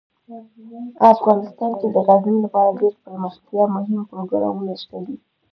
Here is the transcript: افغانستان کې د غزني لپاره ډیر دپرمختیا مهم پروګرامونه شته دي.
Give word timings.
افغانستان 1.13 1.71
کې 1.79 1.87
د 1.91 1.97
غزني 2.07 2.39
لپاره 2.45 2.77
ډیر 2.79 2.93
دپرمختیا 2.95 3.63
مهم 3.75 4.01
پروګرامونه 4.11 4.73
شته 4.81 4.97
دي. 5.05 5.15